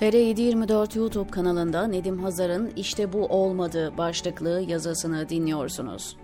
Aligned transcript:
TR724 0.00 0.98
YouTube 0.98 1.30
kanalında 1.30 1.86
Nedim 1.86 2.18
Hazar'ın 2.18 2.72
İşte 2.76 3.12
Bu 3.12 3.26
Olmadı 3.26 3.92
başlıklı 3.98 4.64
yazısını 4.68 5.28
dinliyorsunuz. 5.28 6.16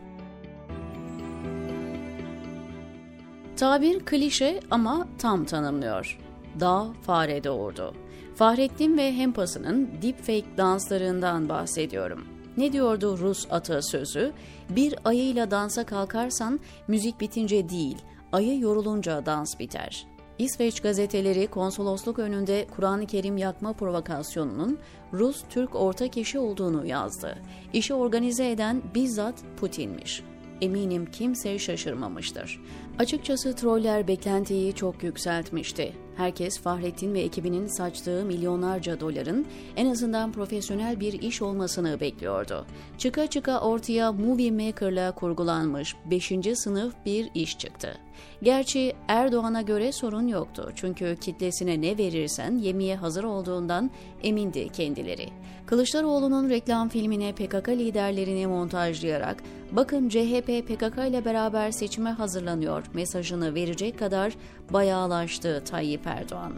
Tabir 3.56 4.04
klişe 4.04 4.60
ama 4.70 5.08
tam 5.18 5.44
tanımlıyor. 5.44 6.18
Dağ 6.60 6.86
fare 7.02 7.44
doğurdu. 7.44 7.94
Fahrettin 8.34 8.98
ve 8.98 9.12
Hempas'ının 9.12 9.90
deepfake 10.02 10.56
danslarından 10.56 11.48
bahsediyorum. 11.48 12.26
Ne 12.56 12.72
diyordu 12.72 13.18
Rus 13.18 13.46
atasözü? 13.50 14.32
Bir 14.70 14.94
ayıyla 15.04 15.50
dansa 15.50 15.86
kalkarsan 15.86 16.60
müzik 16.88 17.20
bitince 17.20 17.68
değil, 17.68 17.98
ayı 18.32 18.60
yorulunca 18.60 19.26
dans 19.26 19.58
biter. 19.58 20.15
İsveç 20.38 20.80
gazeteleri 20.80 21.46
konsolosluk 21.46 22.18
önünde 22.18 22.66
Kur'an-ı 22.76 23.06
Kerim 23.06 23.36
yakma 23.36 23.72
provokasyonunun 23.72 24.78
Rus-Türk 25.12 25.74
ortak 25.74 26.16
işi 26.16 26.38
olduğunu 26.38 26.86
yazdı. 26.86 27.38
İşi 27.72 27.94
organize 27.94 28.50
eden 28.50 28.82
bizzat 28.94 29.34
Putin'miş. 29.56 30.22
Eminim 30.60 31.06
kimse 31.06 31.58
şaşırmamıştır. 31.58 32.60
Açıkçası 32.98 33.56
troller 33.56 34.08
beklentiyi 34.08 34.74
çok 34.74 35.02
yükseltmişti. 35.02 36.05
Herkes 36.16 36.58
Fahrettin 36.60 37.14
ve 37.14 37.20
ekibinin 37.20 37.66
saçtığı 37.66 38.24
milyonlarca 38.24 39.00
doların 39.00 39.46
en 39.76 39.90
azından 39.90 40.32
profesyonel 40.32 41.00
bir 41.00 41.12
iş 41.12 41.42
olmasını 41.42 42.00
bekliyordu. 42.00 42.66
Çıka 42.98 43.26
çıka 43.26 43.60
ortaya 43.60 44.12
Movie 44.12 44.50
Maker'la 44.50 45.12
kurgulanmış 45.12 45.96
5. 46.10 46.32
sınıf 46.54 46.94
bir 47.06 47.30
iş 47.34 47.58
çıktı. 47.58 47.98
Gerçi 48.42 48.92
Erdoğan'a 49.08 49.62
göre 49.62 49.92
sorun 49.92 50.26
yoktu 50.26 50.72
çünkü 50.74 51.16
kitlesine 51.20 51.80
ne 51.80 51.98
verirsen 51.98 52.58
yemeye 52.58 52.96
hazır 52.96 53.24
olduğundan 53.24 53.90
emindi 54.22 54.68
kendileri. 54.68 55.28
Kılıçdaroğlu'nun 55.66 56.50
reklam 56.50 56.88
filmine 56.88 57.32
PKK 57.32 57.68
liderlerini 57.68 58.46
montajlayarak 58.46 59.42
bakın 59.72 60.08
CHP 60.08 60.46
PKK 60.46 60.98
ile 61.08 61.24
beraber 61.24 61.70
seçime 61.70 62.10
hazırlanıyor 62.10 62.84
mesajını 62.94 63.54
verecek 63.54 63.98
kadar 63.98 64.32
bayağılaştı 64.70 65.62
Tayyip 65.64 66.05
Erdoğan. 66.06 66.52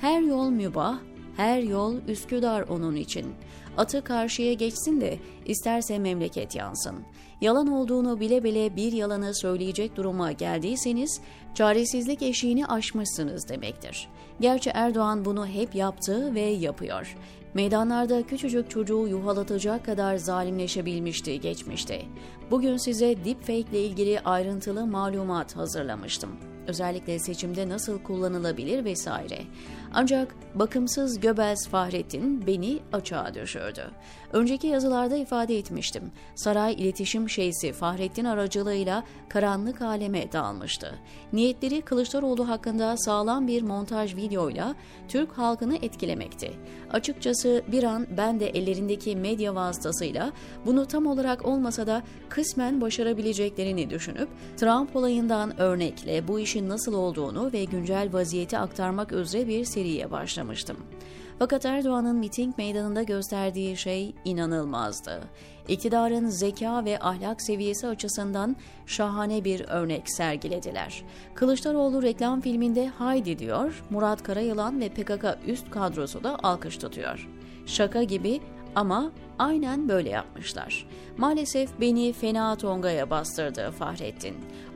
Her 0.00 0.20
yol 0.20 0.50
mübah, 0.50 0.98
her 1.36 1.58
yol 1.58 1.94
Üsküdar 2.08 2.62
onun 2.62 2.96
için. 2.96 3.26
Atı 3.76 4.04
karşıya 4.04 4.52
geçsin 4.52 5.00
de 5.00 5.18
isterse 5.46 5.98
memleket 5.98 6.54
yansın. 6.54 6.96
Yalan 7.40 7.66
olduğunu 7.66 8.20
bile 8.20 8.44
bile 8.44 8.76
bir 8.76 8.92
yalanı 8.92 9.34
söyleyecek 9.34 9.96
duruma 9.96 10.32
geldiyseniz 10.32 11.20
çaresizlik 11.54 12.22
eşiğini 12.22 12.66
aşmışsınız 12.66 13.48
demektir. 13.48 14.08
Gerçi 14.40 14.70
Erdoğan 14.74 15.24
bunu 15.24 15.46
hep 15.46 15.74
yaptı 15.74 16.34
ve 16.34 16.40
yapıyor. 16.40 17.16
Meydanlarda 17.54 18.22
küçücük 18.22 18.70
çocuğu 18.70 19.08
yuhalatacak 19.08 19.84
kadar 19.84 20.16
zalimleşebilmişti 20.16 21.40
geçmişte. 21.40 22.02
Bugün 22.50 22.76
size 22.76 23.24
deepfake 23.24 23.60
ile 23.60 23.84
ilgili 23.84 24.20
ayrıntılı 24.20 24.86
malumat 24.86 25.56
hazırlamıştım 25.56 26.53
özellikle 26.68 27.18
seçimde 27.18 27.68
nasıl 27.68 28.02
kullanılabilir 28.02 28.84
vesaire. 28.84 29.38
Ancak 29.94 30.34
bakımsız 30.54 31.20
Göbels 31.20 31.68
Fahrettin 31.68 32.46
beni 32.46 32.78
açığa 32.92 33.34
düşürdü. 33.34 33.90
Önceki 34.32 34.66
yazılarda 34.66 35.16
ifade 35.16 35.58
etmiştim. 35.58 36.02
Saray 36.34 36.74
iletişim 36.74 37.30
şeysi 37.30 37.72
Fahrettin 37.72 38.24
aracılığıyla 38.24 39.04
karanlık 39.28 39.82
aleme 39.82 40.32
dalmıştı. 40.32 40.94
Niyetleri 41.32 41.82
Kılıçdaroğlu 41.82 42.48
hakkında 42.48 42.96
sağlam 42.96 43.46
bir 43.46 43.62
montaj 43.62 44.16
videoyla 44.16 44.74
Türk 45.08 45.38
halkını 45.38 45.76
etkilemekti. 45.76 46.50
Açıkçası 46.92 47.62
bir 47.72 47.82
an 47.82 48.06
ben 48.16 48.40
de 48.40 48.48
ellerindeki 48.48 49.16
medya 49.16 49.54
vasıtasıyla 49.54 50.32
bunu 50.66 50.86
tam 50.86 51.06
olarak 51.06 51.46
olmasa 51.46 51.86
da 51.86 52.02
kısmen 52.28 52.80
başarabileceklerini 52.80 53.90
düşünüp 53.90 54.28
Trump 54.56 54.96
olayından 54.96 55.60
örnekle 55.60 56.28
bu 56.28 56.40
işin 56.54 56.68
nasıl 56.68 56.94
olduğunu 56.94 57.52
ve 57.52 57.64
güncel 57.64 58.08
vaziyeti 58.12 58.58
aktarmak 58.58 59.12
üzere 59.12 59.48
bir 59.48 59.64
seriye 59.64 60.10
başlamıştım. 60.10 60.76
Fakat 61.38 61.66
Erdoğan'ın 61.66 62.16
miting 62.16 62.58
meydanında 62.58 63.02
gösterdiği 63.02 63.76
şey 63.76 64.14
inanılmazdı. 64.24 65.20
İktidarın 65.68 66.28
zeka 66.28 66.84
ve 66.84 66.98
ahlak 66.98 67.42
seviyesi 67.42 67.86
açısından 67.86 68.56
şahane 68.86 69.44
bir 69.44 69.60
örnek 69.68 70.10
sergilediler. 70.10 71.02
Kılıçdaroğlu 71.34 72.02
reklam 72.02 72.40
filminde 72.40 72.88
haydi 72.88 73.38
diyor, 73.38 73.84
Murat 73.90 74.22
Karayılan 74.22 74.80
ve 74.80 74.88
PKK 74.88 75.24
üst 75.46 75.70
kadrosu 75.70 76.24
da 76.24 76.38
alkış 76.42 76.76
tutuyor. 76.76 77.28
Şaka 77.66 78.02
gibi 78.02 78.40
ama 78.74 79.12
aynen 79.38 79.88
böyle 79.88 80.10
yapmışlar. 80.10 80.86
Maalesef 81.16 81.80
beni 81.80 82.12
fena 82.12 82.56
tongaya 82.56 83.10
bastırdı 83.10 83.70
Fahrettin. 83.70 84.34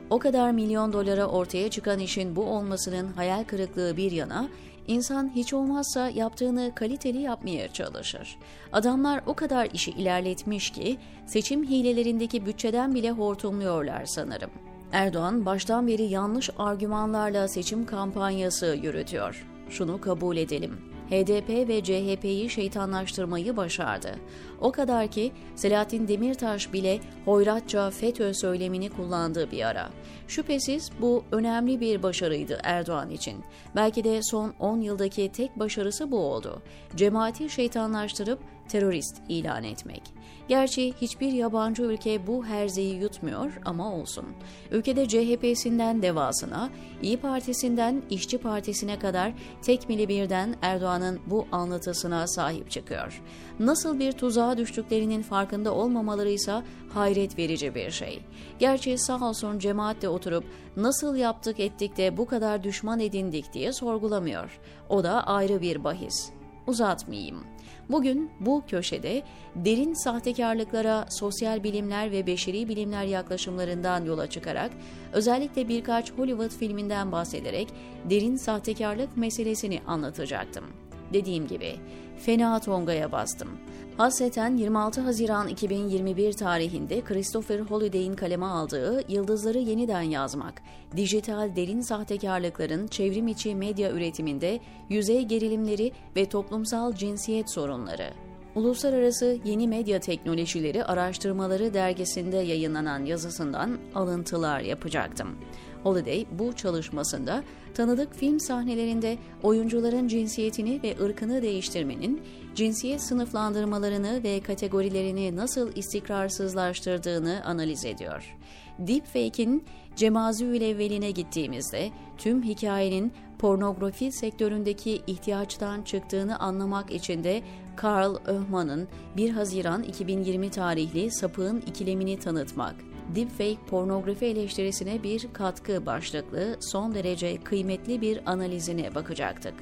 O 0.09 0.19
kadar 0.19 0.51
milyon 0.51 0.93
dolara 0.93 1.25
ortaya 1.25 1.69
çıkan 1.69 1.99
işin 1.99 2.35
bu 2.35 2.43
olmasının 2.43 3.13
hayal 3.13 3.43
kırıklığı 3.43 3.97
bir 3.97 4.11
yana, 4.11 4.49
İnsan 4.89 5.31
hiç 5.35 5.53
olmazsa 5.53 6.09
yaptığını 6.09 6.71
kaliteli 6.75 7.21
yapmaya 7.21 7.73
çalışır. 7.73 8.37
Adamlar 8.73 9.21
o 9.25 9.33
kadar 9.33 9.69
işi 9.73 9.91
ilerletmiş 9.91 10.69
ki 10.69 10.97
seçim 11.25 11.63
hilelerindeki 11.63 12.45
bütçeden 12.45 12.95
bile 12.95 13.11
hortumluyorlar 13.11 14.05
sanırım. 14.05 14.49
Erdoğan 14.91 15.45
baştan 15.45 15.87
beri 15.87 16.03
yanlış 16.03 16.49
argümanlarla 16.57 17.47
seçim 17.47 17.85
kampanyası 17.85 18.77
yürütüyor. 18.83 19.47
Şunu 19.69 20.01
kabul 20.01 20.37
edelim. 20.37 20.88
HDP 21.09 21.49
ve 21.67 21.83
CHP'yi 21.83 22.49
şeytanlaştırmayı 22.49 23.57
başardı. 23.57 24.15
O 24.61 24.71
kadar 24.71 25.07
ki 25.07 25.31
Selahattin 25.55 26.07
Demirtaş 26.07 26.73
bile 26.73 26.99
hoyratça 27.25 27.89
FETÖ 27.89 28.33
söylemini 28.33 28.89
kullandığı 28.89 29.51
bir 29.51 29.65
ara. 29.65 29.89
Şüphesiz 30.27 30.91
bu 31.01 31.23
önemli 31.31 31.79
bir 31.79 32.03
başarıydı 32.03 32.59
Erdoğan 32.63 33.09
için. 33.09 33.43
Belki 33.75 34.03
de 34.03 34.19
son 34.23 34.53
10 34.59 34.81
yıldaki 34.81 35.31
tek 35.31 35.59
başarısı 35.59 36.11
bu 36.11 36.17
oldu. 36.17 36.61
Cemaati 36.95 37.49
şeytanlaştırıp 37.49 38.39
terörist 38.69 39.21
ilan 39.29 39.63
etmek. 39.63 40.19
Gerçi 40.49 40.93
hiçbir 41.01 41.31
yabancı 41.31 41.83
ülke 41.83 42.27
bu 42.27 42.45
herzeyi 42.45 42.95
yutmuyor 42.95 43.59
ama 43.65 43.93
olsun. 43.93 44.25
Ülkede 44.71 45.07
CHP'sinden 45.07 46.01
Devasına, 46.01 46.69
İyi 47.01 47.17
Partisi'nden 47.17 48.01
İşçi 48.09 48.37
Partisi'ne 48.37 48.99
kadar 48.99 49.33
tekmili 49.61 50.07
birden 50.07 50.55
Erdoğan'ın 50.61 51.19
bu 51.27 51.47
anlatısına 51.51 52.27
sahip 52.27 52.71
çıkıyor. 52.71 53.21
Nasıl 53.59 53.99
bir 53.99 54.11
tuzağa 54.11 54.57
düştüklerinin 54.57 55.21
farkında 55.21 55.73
olmamaları 55.73 56.29
ise 56.29 56.53
hayret 56.93 57.37
verici 57.37 57.75
bir 57.75 57.91
şey. 57.91 58.21
Gerçi 58.59 58.97
sağ 58.97 59.29
olsun 59.29 59.59
cemaat 59.59 60.01
de 60.01 60.09
oturup 60.09 60.43
nasıl 60.77 61.15
yaptık 61.15 61.59
ettik 61.59 61.97
de 61.97 62.17
bu 62.17 62.25
kadar 62.25 62.63
düşman 62.63 62.99
edindik 62.99 63.53
diye 63.53 63.73
sorgulamıyor. 63.73 64.59
O 64.89 65.03
da 65.03 65.27
ayrı 65.27 65.61
bir 65.61 65.83
bahis. 65.83 66.38
Uzatmayayım. 66.69 67.43
Bugün 67.89 68.31
bu 68.39 68.63
köşede 68.67 69.23
derin 69.55 69.93
sahtekarlıklara 69.93 71.05
sosyal 71.09 71.63
bilimler 71.63 72.11
ve 72.11 72.27
beşeri 72.27 72.69
bilimler 72.69 73.03
yaklaşımlarından 73.03 74.05
yola 74.05 74.29
çıkarak 74.29 74.71
özellikle 75.13 75.67
birkaç 75.67 76.13
Hollywood 76.13 76.51
filminden 76.51 77.11
bahsederek 77.11 77.67
derin 78.09 78.35
sahtekarlık 78.35 79.17
meselesini 79.17 79.81
anlatacaktım. 79.87 80.65
Dediğim 81.13 81.47
gibi 81.47 81.75
fena 82.19 82.59
tongaya 82.59 83.11
bastım. 83.11 83.49
Hasreten 83.97 84.57
26 84.57 85.01
Haziran 85.01 85.47
2021 85.47 86.33
tarihinde 86.33 87.01
Christopher 87.01 87.59
Holliday'in 87.59 88.15
kaleme 88.15 88.45
aldığı 88.45 89.11
Yıldızları 89.11 89.59
Yeniden 89.59 90.01
Yazmak, 90.01 90.61
dijital 90.97 91.55
derin 91.55 91.81
sahtekarlıkların 91.81 92.87
çevrim 92.87 93.27
içi 93.27 93.55
medya 93.55 93.91
üretiminde 93.91 94.59
yüzey 94.89 95.25
gerilimleri 95.25 95.91
ve 96.15 96.25
toplumsal 96.25 96.93
cinsiyet 96.93 97.53
sorunları 97.53 98.13
Uluslararası 98.55 99.37
Yeni 99.45 99.67
Medya 99.67 99.99
Teknolojileri 99.99 100.85
Araştırmaları 100.85 101.73
dergisinde 101.73 102.37
yayınlanan 102.37 103.05
yazısından 103.05 103.77
alıntılar 103.95 104.59
yapacaktım. 104.59 105.37
Holiday 105.83 106.25
bu 106.31 106.53
çalışmasında 106.53 107.43
tanıdık 107.73 108.15
film 108.15 108.39
sahnelerinde 108.39 109.17
oyuncuların 109.43 110.07
cinsiyetini 110.07 110.83
ve 110.83 110.95
ırkını 111.03 111.41
değiştirmenin 111.41 112.21
cinsiyet 112.55 113.01
sınıflandırmalarını 113.01 114.23
ve 114.23 114.39
kategorilerini 114.39 115.35
nasıl 115.35 115.75
istikrarsızlaştırdığını 115.75 117.41
analiz 117.45 117.85
ediyor. 117.85 118.35
Deepfake'in 118.79 119.63
Cemazü'yle 119.95 120.69
evveline 120.69 121.11
gittiğimizde 121.11 121.89
tüm 122.17 122.43
hikayenin 122.43 123.13
pornografi 123.39 124.11
sektöründeki 124.11 125.01
ihtiyaçtan 125.07 125.81
çıktığını 125.81 126.39
anlamak 126.39 126.91
için 126.91 127.23
de 127.23 127.41
Karl 127.75 128.15
Öhman'ın 128.25 128.87
1 129.17 129.29
Haziran 129.29 129.83
2020 129.83 130.51
tarihli 130.51 131.11
Sapığın 131.11 131.61
ikilemini 131.67 132.19
tanıtmak, 132.19 132.75
deepfake 133.15 133.65
pornografi 133.69 134.25
eleştirisine 134.25 135.03
bir 135.03 135.27
katkı 135.33 135.85
başlıklı 135.85 136.57
son 136.59 136.93
derece 136.93 137.37
kıymetli 137.43 138.01
bir 138.01 138.31
analizine 138.31 138.95
bakacaktık. 138.95 139.53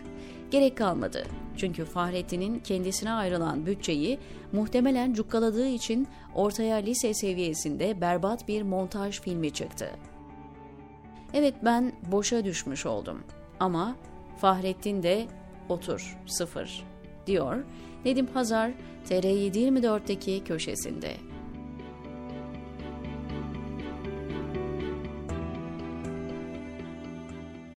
Gerek 0.52 0.78
kalmadı. 0.78 1.24
Çünkü 1.58 1.86
Fahrettin'in 1.86 2.60
kendisine 2.60 3.12
ayrılan 3.12 3.66
bütçeyi 3.66 4.20
muhtemelen 4.52 5.14
cukkaladığı 5.14 5.68
için 5.68 6.08
ortaya 6.36 6.76
lise 6.76 7.14
seviyesinde 7.14 8.02
berbat 8.02 8.48
bir 8.48 8.62
montaj 8.62 9.22
filmi 9.22 9.52
çıktı. 9.52 9.90
Evet 11.34 11.56
ben 11.64 11.94
boşa 12.12 12.46
düşmüş 12.46 12.86
oldum. 12.86 13.24
Ama 13.60 13.96
Fahrettin 14.42 15.04
de 15.04 15.28
otur 15.70 16.18
sıfır 16.26 16.84
diyor 17.28 17.64
Nedim 18.06 18.28
Hazar 18.28 18.72
TR724'deki 19.10 20.44
köşesinde. 20.44 21.14